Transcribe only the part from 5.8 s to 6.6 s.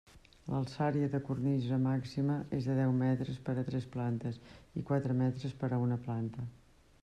una planta.